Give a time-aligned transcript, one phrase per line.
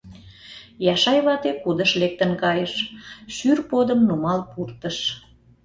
[0.93, 2.73] Яшай вате кудыш лектын кайыш,
[3.35, 4.97] шӱр подым нумал пуртыш.